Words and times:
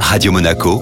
Radio 0.00 0.32
Monaco, 0.32 0.80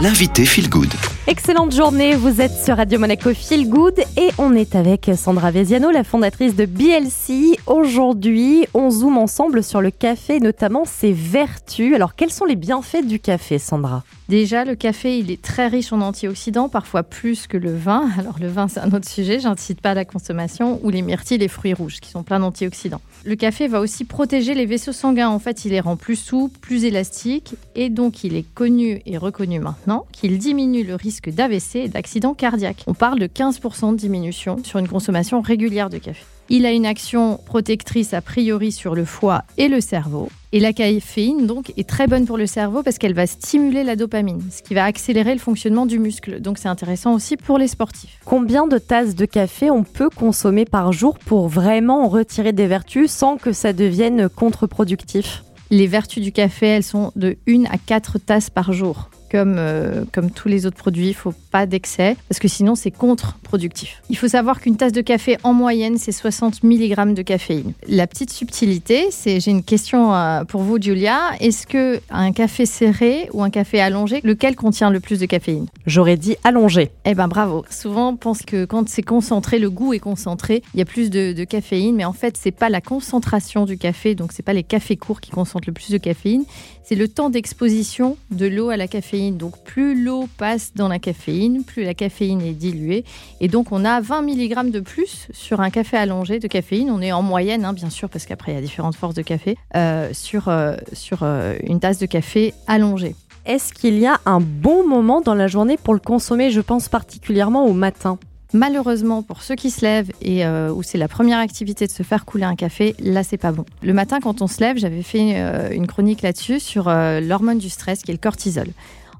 l'invité 0.00 0.44
Feel 0.44 0.68
Good. 0.68 0.92
Excellente 1.26 1.74
journée, 1.74 2.14
vous 2.14 2.40
êtes 2.40 2.52
sur 2.52 2.76
Radio 2.76 2.98
Monaco 2.98 3.34
Feel 3.34 3.68
Good 3.68 3.98
et 4.16 4.30
on 4.38 4.54
est 4.54 4.74
avec 4.74 5.10
Sandra 5.16 5.50
Veziano, 5.50 5.90
la 5.90 6.04
fondatrice 6.04 6.54
de 6.54 6.66
BLC. 6.66 7.58
Aujourd'hui, 7.66 8.66
on 8.74 8.90
zoome 8.90 9.18
ensemble 9.18 9.64
sur 9.64 9.80
le 9.80 9.90
café, 9.90 10.38
notamment 10.38 10.84
ses 10.84 11.12
vertus. 11.12 11.94
Alors, 11.94 12.14
quels 12.14 12.30
sont 12.30 12.44
les 12.44 12.56
bienfaits 12.56 13.04
du 13.04 13.18
café, 13.18 13.58
Sandra? 13.58 14.04
Déjà, 14.28 14.64
le 14.64 14.74
café, 14.74 15.18
il 15.20 15.30
est 15.30 15.40
très 15.40 15.68
riche 15.68 15.92
en 15.92 16.00
antioxydants, 16.00 16.68
parfois 16.68 17.04
plus 17.04 17.46
que 17.46 17.56
le 17.56 17.72
vin. 17.72 18.08
Alors, 18.18 18.38
le 18.40 18.48
vin, 18.48 18.66
c'est 18.66 18.80
un 18.80 18.90
autre 18.92 19.08
sujet, 19.08 19.38
j'incite 19.38 19.80
pas 19.80 19.92
à 19.92 19.94
la 19.94 20.04
consommation, 20.04 20.80
ou 20.82 20.90
les 20.90 21.02
myrtilles, 21.02 21.38
les 21.38 21.48
fruits 21.48 21.74
rouges, 21.74 22.00
qui 22.00 22.10
sont 22.10 22.24
pleins 22.24 22.40
d'antioxydants. 22.40 23.00
Le 23.24 23.36
café 23.36 23.68
va 23.68 23.80
aussi 23.80 24.04
protéger 24.04 24.54
les 24.54 24.66
vaisseaux 24.66 24.92
sanguins. 24.92 25.28
En 25.28 25.38
fait, 25.38 25.64
il 25.64 25.70
les 25.70 25.80
rend 25.80 25.96
plus 25.96 26.16
souples, 26.16 26.58
plus 26.58 26.84
élastiques, 26.84 27.54
et 27.76 27.88
donc 27.88 28.24
il 28.24 28.34
est 28.34 28.46
connu 28.54 29.00
et 29.06 29.16
reconnu 29.16 29.60
maintenant 29.60 30.06
qu'il 30.10 30.38
diminue 30.38 30.82
le 30.82 30.96
risque 30.96 31.30
d'AVC 31.30 31.76
et 31.76 31.88
d'accident 31.88 32.34
cardiaque. 32.34 32.82
On 32.88 32.94
parle 32.94 33.20
de 33.20 33.26
15% 33.26 33.92
de 33.92 33.96
diminution 33.96 34.56
sur 34.64 34.80
une 34.80 34.88
consommation 34.88 35.40
régulière 35.40 35.88
de 35.88 35.98
café. 35.98 36.24
Il 36.48 36.64
a 36.64 36.70
une 36.70 36.86
action 36.86 37.40
protectrice 37.44 38.14
a 38.14 38.20
priori 38.20 38.70
sur 38.70 38.94
le 38.94 39.04
foie 39.04 39.42
et 39.58 39.66
le 39.66 39.80
cerveau. 39.80 40.28
Et 40.52 40.60
la 40.60 40.72
caféine, 40.72 41.46
donc, 41.46 41.72
est 41.76 41.88
très 41.88 42.06
bonne 42.06 42.24
pour 42.24 42.38
le 42.38 42.46
cerveau 42.46 42.84
parce 42.84 42.98
qu'elle 42.98 43.14
va 43.14 43.26
stimuler 43.26 43.82
la 43.82 43.96
dopamine, 43.96 44.40
ce 44.52 44.62
qui 44.62 44.74
va 44.74 44.84
accélérer 44.84 45.32
le 45.32 45.40
fonctionnement 45.40 45.86
du 45.86 45.98
muscle. 45.98 46.40
Donc, 46.40 46.58
c'est 46.58 46.68
intéressant 46.68 47.14
aussi 47.14 47.36
pour 47.36 47.58
les 47.58 47.66
sportifs. 47.66 48.20
Combien 48.24 48.68
de 48.68 48.78
tasses 48.78 49.16
de 49.16 49.24
café 49.24 49.72
on 49.72 49.82
peut 49.82 50.08
consommer 50.08 50.64
par 50.64 50.92
jour 50.92 51.18
pour 51.18 51.48
vraiment 51.48 52.04
en 52.04 52.08
retirer 52.08 52.52
des 52.52 52.68
vertus 52.68 53.10
sans 53.10 53.38
que 53.38 53.52
ça 53.52 53.72
devienne 53.72 54.28
contre-productif? 54.28 55.42
Les 55.70 55.88
vertus 55.88 56.22
du 56.22 56.30
café, 56.30 56.66
elles 56.66 56.84
sont 56.84 57.10
de 57.16 57.36
1 57.48 57.64
à 57.64 57.76
4 57.76 58.18
tasses 58.18 58.50
par 58.50 58.72
jour 58.72 59.10
comme, 59.30 59.56
euh, 59.58 60.04
comme 60.12 60.30
tous 60.30 60.48
les 60.48 60.66
autres 60.66 60.76
produits, 60.76 61.08
il 61.08 61.14
faut 61.14 61.34
pas 61.50 61.66
d'excès 61.66 62.16
parce 62.28 62.38
que 62.38 62.48
sinon 62.48 62.74
c'est 62.74 62.90
contre-productif. 62.90 64.02
Il 64.10 64.16
faut 64.16 64.28
savoir 64.28 64.60
qu'une 64.60 64.76
tasse 64.76 64.92
de 64.92 65.00
café 65.00 65.36
en 65.42 65.52
moyenne 65.52 65.98
c'est 65.98 66.12
60 66.12 66.62
mg 66.62 67.14
de 67.14 67.22
caféine. 67.22 67.72
La 67.88 68.06
petite 68.06 68.30
subtilité, 68.30 69.06
c'est 69.10 69.40
j'ai 69.40 69.50
une 69.50 69.62
question 69.62 70.14
euh, 70.14 70.44
pour 70.44 70.62
vous 70.62 70.80
Julia, 70.80 71.18
est-ce 71.40 71.66
que 71.66 72.00
un 72.10 72.32
café 72.32 72.66
serré 72.66 73.28
ou 73.32 73.42
un 73.42 73.50
café 73.50 73.80
allongé, 73.80 74.20
lequel 74.24 74.56
contient 74.56 74.90
le 74.90 75.00
plus 75.00 75.18
de 75.18 75.26
caféine? 75.26 75.66
J'aurais 75.86 76.16
dit 76.16 76.36
allongé. 76.44 76.90
Eh 77.04 77.14
ben 77.14 77.28
bravo. 77.28 77.64
Souvent 77.70 78.10
on 78.10 78.16
pense 78.16 78.42
que 78.42 78.64
quand 78.64 78.88
c'est 78.88 79.02
concentré, 79.02 79.58
le 79.58 79.70
goût 79.70 79.92
est 79.92 79.98
concentré, 79.98 80.62
il 80.74 80.78
y 80.78 80.82
a 80.82 80.86
plus 80.86 81.10
de, 81.10 81.32
de 81.32 81.44
caféine, 81.44 81.96
mais 81.96 82.04
en 82.04 82.12
fait 82.12 82.36
c'est 82.36 82.50
pas 82.50 82.68
la 82.68 82.80
concentration 82.80 83.64
du 83.64 83.78
café, 83.78 84.14
donc 84.14 84.32
c'est 84.32 84.42
pas 84.42 84.52
les 84.52 84.62
cafés 84.62 84.96
courts 84.96 85.20
qui 85.20 85.30
concentrent 85.30 85.68
le 85.68 85.72
plus 85.72 85.90
de 85.90 85.98
caféine, 85.98 86.44
c'est 86.84 86.94
le 86.94 87.08
temps 87.08 87.30
d'exposition 87.30 88.16
de 88.30 88.46
l'eau 88.46 88.70
à 88.70 88.76
la 88.76 88.86
caféine 88.86 89.15
donc 89.32 89.62
plus 89.64 90.02
l'eau 90.02 90.28
passe 90.38 90.72
dans 90.74 90.88
la 90.88 90.98
caféine, 90.98 91.64
plus 91.64 91.84
la 91.84 91.94
caféine 91.94 92.40
est 92.42 92.52
diluée. 92.52 93.04
Et 93.40 93.48
donc 93.48 93.72
on 93.72 93.84
a 93.84 94.00
20 94.00 94.22
mg 94.22 94.70
de 94.70 94.80
plus 94.80 95.28
sur 95.32 95.60
un 95.60 95.70
café 95.70 95.96
allongé 95.96 96.38
de 96.38 96.46
caféine. 96.48 96.90
On 96.90 97.00
est 97.00 97.12
en 97.12 97.22
moyenne, 97.22 97.64
hein, 97.64 97.72
bien 97.72 97.90
sûr, 97.90 98.08
parce 98.08 98.26
qu'après 98.26 98.52
il 98.52 98.54
y 98.56 98.58
a 98.58 98.60
différentes 98.60 98.96
forces 98.96 99.14
de 99.14 99.22
café, 99.22 99.56
euh, 99.74 100.10
sur, 100.12 100.48
euh, 100.48 100.76
sur 100.92 101.18
euh, 101.22 101.54
une 101.64 101.80
tasse 101.80 101.98
de 101.98 102.06
café 102.06 102.54
allongée. 102.66 103.14
Est-ce 103.44 103.72
qu'il 103.72 103.98
y 103.98 104.06
a 104.06 104.20
un 104.26 104.40
bon 104.40 104.86
moment 104.86 105.20
dans 105.20 105.34
la 105.34 105.46
journée 105.46 105.76
pour 105.76 105.94
le 105.94 106.00
consommer? 106.00 106.50
Je 106.50 106.60
pense 106.60 106.88
particulièrement 106.88 107.66
au 107.66 107.72
matin. 107.72 108.18
Malheureusement, 108.52 109.22
pour 109.22 109.42
ceux 109.42 109.54
qui 109.54 109.70
se 109.70 109.84
lèvent 109.84 110.10
et 110.22 110.46
où 110.46 110.82
c'est 110.82 110.98
la 110.98 111.08
première 111.08 111.38
activité 111.38 111.86
de 111.86 111.92
se 111.92 112.02
faire 112.02 112.24
couler 112.24 112.44
un 112.44 112.54
café, 112.54 112.94
là 112.98 113.22
c'est 113.22 113.36
pas 113.36 113.52
bon. 113.52 113.64
Le 113.82 113.92
matin, 113.92 114.18
quand 114.20 114.40
on 114.40 114.46
se 114.46 114.60
lève, 114.60 114.78
j'avais 114.78 115.02
fait 115.02 115.36
une 115.74 115.86
chronique 115.86 116.22
là-dessus 116.22 116.60
sur 116.60 116.88
l'hormone 116.88 117.58
du 117.58 117.68
stress 117.68 118.02
qui 118.02 118.12
est 118.12 118.14
le 118.14 118.20
cortisol. 118.20 118.68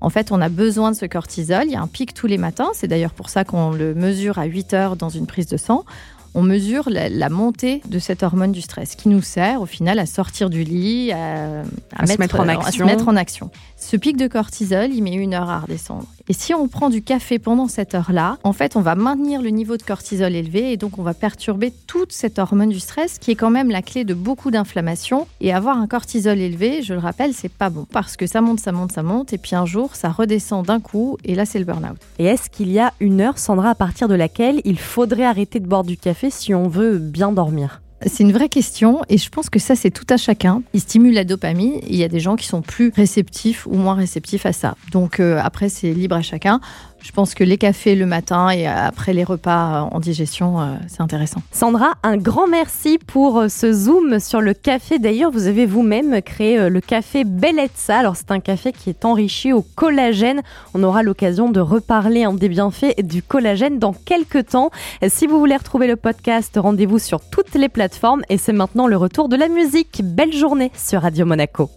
En 0.00 0.10
fait, 0.10 0.32
on 0.32 0.40
a 0.40 0.48
besoin 0.48 0.90
de 0.90 0.96
ce 0.96 1.06
cortisol. 1.06 1.64
Il 1.66 1.72
y 1.72 1.76
a 1.76 1.80
un 1.80 1.86
pic 1.86 2.14
tous 2.14 2.26
les 2.26 2.38
matins. 2.38 2.70
C'est 2.74 2.88
d'ailleurs 2.88 3.14
pour 3.14 3.28
ça 3.28 3.44
qu'on 3.44 3.70
le 3.70 3.94
mesure 3.94 4.38
à 4.38 4.44
8 4.44 4.74
heures 4.74 4.96
dans 4.96 5.08
une 5.08 5.26
prise 5.26 5.46
de 5.46 5.56
sang 5.56 5.84
on 6.34 6.42
mesure 6.42 6.88
la, 6.90 7.28
montée 7.28 7.80
de 7.88 7.98
cette 7.98 8.22
hormone 8.22 8.52
du 8.52 8.60
stress 8.60 8.94
qui 8.96 9.08
nous 9.08 9.22
sert 9.22 9.62
au 9.62 9.66
final 9.66 9.98
à 9.98 10.06
sortir 10.06 10.50
du 10.50 10.64
lit, 10.64 11.12
à, 11.12 11.62
se 12.06 12.18
mettre 12.18 12.40
en 12.40 12.48
action. 12.48 12.68
à, 12.68 12.72
se 12.72 12.82
mettre 12.82 13.08
en 13.08 13.16
action. 13.16 13.50
Ce 13.76 13.96
pic 13.96 14.16
de 14.16 14.26
cortisol, 14.26 14.92
il 14.92 15.02
met 15.02 15.12
une 15.12 15.34
heure 15.34 15.50
à 15.50 15.60
redescendre. 15.60 16.06
Et 16.28 16.32
si 16.32 16.54
on 16.54 16.68
prend 16.68 16.88
du 16.88 17.02
café 17.02 17.38
pendant 17.38 17.68
cette 17.68 17.94
heure-là, 17.94 18.38
en 18.44 18.54
fait, 18.54 18.76
on 18.76 18.80
va 18.80 18.94
maintenir 18.94 19.42
le 19.42 19.50
niveau 19.50 19.76
de 19.76 19.82
cortisol 19.82 20.34
élevé 20.34 20.72
et 20.72 20.78
donc 20.78 20.98
on 20.98 21.02
va 21.02 21.12
perturber 21.12 21.70
toute 21.86 22.12
cette 22.12 22.38
hormone 22.38 22.70
du 22.70 22.80
stress 22.80 23.18
qui 23.18 23.30
est 23.30 23.34
quand 23.34 23.50
même 23.50 23.70
la 23.70 23.82
clé 23.82 24.04
de 24.04 24.14
beaucoup 24.14 24.50
d'inflammation. 24.50 25.26
Et 25.42 25.52
avoir 25.52 25.76
un 25.76 25.86
cortisol 25.86 26.38
élevé, 26.38 26.82
je 26.82 26.94
le 26.94 27.00
rappelle, 27.00 27.34
c'est 27.34 27.52
pas 27.52 27.68
bon 27.68 27.86
parce 27.92 28.16
que 28.16 28.26
ça 28.26 28.40
monte, 28.40 28.60
ça 28.60 28.72
monte, 28.72 28.92
ça 28.92 29.02
monte 29.02 29.34
et 29.34 29.38
puis 29.38 29.54
un 29.54 29.66
jour, 29.66 29.94
ça 29.94 30.08
redescend 30.08 30.64
d'un 30.64 30.80
coup 30.80 31.18
et 31.24 31.34
là, 31.34 31.44
c'est 31.44 31.58
le 31.58 31.66
burn-out. 31.66 31.98
Et 32.18 32.24
est-ce 32.24 32.48
qu'il 32.48 32.72
y 32.72 32.78
a 32.78 32.94
une 33.00 33.20
heure, 33.20 33.38
Sandra, 33.38 33.70
à 33.70 33.74
partir 33.74 34.08
de 34.08 34.14
laquelle 34.14 34.62
il 34.64 34.78
faudrait 34.78 35.26
arrêter 35.26 35.60
de 35.60 35.66
boire 35.66 35.84
du 35.84 35.98
café 35.98 36.23
si 36.30 36.54
on 36.54 36.68
veut 36.68 36.98
bien 36.98 37.32
dormir 37.32 37.80
c'est 38.06 38.22
une 38.22 38.32
vraie 38.32 38.48
question 38.48 39.00
et 39.08 39.18
je 39.18 39.28
pense 39.28 39.50
que 39.50 39.58
ça, 39.58 39.74
c'est 39.76 39.90
tout 39.90 40.06
à 40.10 40.16
chacun. 40.16 40.62
Il 40.72 40.80
stimule 40.80 41.14
la 41.14 41.24
dopamine. 41.24 41.74
il 41.86 41.96
y 41.96 42.04
a 42.04 42.08
des 42.08 42.20
gens 42.20 42.36
qui 42.36 42.46
sont 42.46 42.62
plus 42.62 42.92
réceptifs 42.94 43.66
ou 43.66 43.76
moins 43.76 43.94
réceptifs 43.94 44.46
à 44.46 44.52
ça. 44.52 44.76
Donc 44.92 45.20
euh, 45.20 45.40
après, 45.42 45.68
c'est 45.68 45.92
libre 45.92 46.16
à 46.16 46.22
chacun. 46.22 46.60
Je 47.04 47.12
pense 47.12 47.34
que 47.34 47.44
les 47.44 47.58
cafés 47.58 47.96
le 47.96 48.06
matin 48.06 48.48
et 48.48 48.66
après 48.66 49.12
les 49.12 49.24
repas 49.24 49.90
en 49.92 50.00
digestion, 50.00 50.58
euh, 50.58 50.74
c'est 50.88 51.02
intéressant. 51.02 51.42
Sandra, 51.52 51.92
un 52.02 52.16
grand 52.16 52.46
merci 52.48 52.98
pour 52.98 53.40
euh, 53.40 53.48
ce 53.48 53.74
zoom 53.74 54.18
sur 54.18 54.40
le 54.40 54.54
café. 54.54 54.98
D'ailleurs, 54.98 55.30
vous 55.30 55.46
avez 55.46 55.66
vous-même 55.66 56.22
créé 56.22 56.70
le 56.70 56.80
café 56.80 57.24
Bellezza. 57.24 57.98
Alors, 57.98 58.16
c'est 58.16 58.30
un 58.30 58.40
café 58.40 58.72
qui 58.72 58.88
est 58.88 59.04
enrichi 59.04 59.52
au 59.52 59.60
collagène. 59.60 60.40
On 60.72 60.82
aura 60.82 61.02
l'occasion 61.02 61.50
de 61.50 61.60
reparler 61.60 62.26
des 62.32 62.48
bienfaits 62.48 63.02
du 63.02 63.22
collagène 63.22 63.78
dans 63.78 63.92
quelques 63.92 64.46
temps. 64.46 64.70
Si 65.06 65.26
vous 65.26 65.38
voulez 65.38 65.56
retrouver 65.56 65.86
le 65.86 65.96
podcast, 65.96 66.54
rendez-vous 66.56 66.98
sur 66.98 67.20
toutes 67.20 67.54
les 67.54 67.68
plateformes 67.68 68.22
et 68.30 68.38
c'est 68.38 68.54
maintenant 68.54 68.86
le 68.86 68.96
retour 68.96 69.28
de 69.28 69.36
la 69.36 69.48
musique. 69.48 70.00
Belle 70.02 70.32
journée 70.32 70.72
sur 70.74 71.02
Radio 71.02 71.26
Monaco. 71.26 71.70